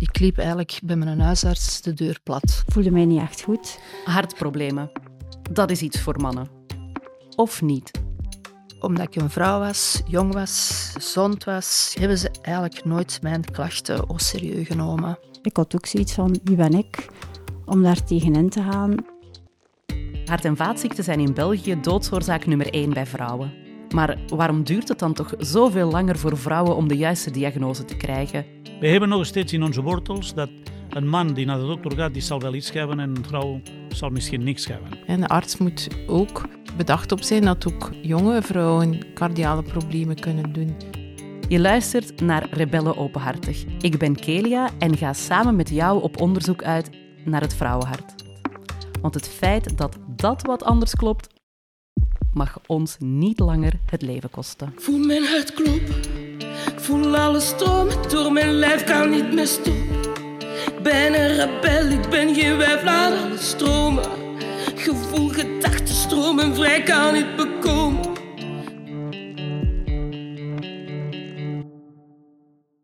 Ik 0.00 0.18
liep 0.18 0.36
eigenlijk 0.38 0.80
bij 0.82 0.96
mijn 0.96 1.20
huisarts 1.20 1.82
de 1.82 1.92
deur 1.92 2.20
plat. 2.22 2.62
voelde 2.66 2.90
mij 2.90 3.04
niet 3.04 3.20
echt 3.20 3.42
goed. 3.42 3.80
Hartproblemen. 4.04 4.90
Dat 5.50 5.70
is 5.70 5.82
iets 5.82 6.00
voor 6.00 6.20
mannen. 6.20 6.48
Of 7.36 7.62
niet? 7.62 7.90
Omdat 8.78 9.06
ik 9.06 9.22
een 9.22 9.30
vrouw 9.30 9.58
was, 9.58 10.02
jong 10.06 10.32
was, 10.32 10.90
gezond 10.92 11.44
was, 11.44 11.96
hebben 11.98 12.18
ze 12.18 12.30
eigenlijk 12.42 12.84
nooit 12.84 13.18
mijn 13.22 13.44
klachten 13.44 14.06
au 14.06 14.18
serieus 14.18 14.66
genomen. 14.66 15.18
Ik 15.42 15.56
had 15.56 15.74
ook 15.74 15.86
zoiets 15.86 16.12
van, 16.12 16.40
wie 16.44 16.56
ben 16.56 16.72
ik 16.72 17.06
om 17.64 17.82
daar 17.82 18.04
tegenin 18.04 18.48
te 18.48 18.62
gaan? 18.62 18.94
Hart- 20.24 20.44
en 20.44 20.56
vaatziekten 20.56 21.04
zijn 21.04 21.20
in 21.20 21.34
België 21.34 21.80
doodsoorzaak 21.80 22.46
nummer 22.46 22.74
1 22.74 22.92
bij 22.92 23.06
vrouwen. 23.06 23.52
Maar 23.94 24.18
waarom 24.26 24.62
duurt 24.62 24.88
het 24.88 24.98
dan 24.98 25.12
toch 25.12 25.34
zoveel 25.38 25.90
langer 25.90 26.18
voor 26.18 26.38
vrouwen 26.38 26.76
om 26.76 26.88
de 26.88 26.96
juiste 26.96 27.30
diagnose 27.30 27.84
te 27.84 27.96
krijgen? 27.96 28.44
We 28.80 28.88
hebben 28.88 29.08
nog 29.08 29.26
steeds 29.26 29.52
in 29.52 29.62
onze 29.62 29.82
wortels 29.82 30.34
dat 30.34 30.50
een 30.90 31.08
man 31.08 31.32
die 31.32 31.46
naar 31.46 31.58
de 31.58 31.66
dokter 31.66 31.92
gaat, 31.92 32.12
die 32.12 32.22
zal 32.22 32.40
wel 32.40 32.54
iets 32.54 32.72
hebben 32.72 33.00
en 33.00 33.16
een 33.16 33.24
vrouw 33.24 33.60
zal 33.88 34.10
misschien 34.10 34.44
niks 34.44 34.66
hebben. 34.66 34.88
En 35.06 35.20
de 35.20 35.28
arts 35.28 35.56
moet 35.56 35.88
ook 36.06 36.48
bedacht 36.76 37.12
op 37.12 37.22
zijn 37.22 37.44
dat 37.44 37.72
ook 37.72 37.90
jonge 38.02 38.42
vrouwen 38.42 39.14
cardiale 39.14 39.62
problemen 39.62 40.20
kunnen 40.20 40.52
doen. 40.52 40.76
Je 41.48 41.60
luistert 41.60 42.20
naar 42.20 42.48
Rebellen 42.50 42.96
Openhartig. 42.96 43.64
Ik 43.80 43.98
ben 43.98 44.14
Kelia 44.14 44.68
en 44.78 44.96
ga 44.96 45.12
samen 45.12 45.56
met 45.56 45.68
jou 45.68 46.02
op 46.02 46.20
onderzoek 46.20 46.62
uit 46.62 46.90
naar 47.24 47.40
het 47.40 47.54
vrouwenhart. 47.54 48.14
Want 49.00 49.14
het 49.14 49.28
feit 49.28 49.78
dat 49.78 49.98
dat 50.16 50.42
wat 50.42 50.64
anders 50.64 50.94
klopt, 50.94 51.39
mag 52.34 52.58
ons 52.66 52.96
niet 52.98 53.38
langer 53.38 53.72
het 53.86 54.02
leven 54.02 54.30
kosten. 54.30 54.74
Voel 54.76 54.98
mijn 54.98 55.24
hart 55.24 55.54
kloppen. 55.54 55.94
Voel 56.76 57.16
alles 57.16 57.46
stromen 57.46 58.08
door 58.08 58.32
mijn 58.32 58.52
lijf, 58.52 58.84
kan 58.84 59.10
niet 59.10 59.32
meer 59.32 59.46
stoppen. 59.46 59.98
Ik 60.66 60.82
ben 60.82 61.20
een 61.20 61.36
rebel, 61.36 61.98
ik 61.98 62.08
ben 62.10 62.34
geen 62.34 62.56
wijf, 62.56 62.82
laat 62.84 63.12
alles 63.24 63.48
stromen. 63.48 64.04
Gevoel, 64.74 65.28
gedachten 65.28 65.94
stromen 65.94 66.54
vrij, 66.54 66.82
kan 66.82 67.14
niet 67.14 67.36
bekomen. 67.36 67.79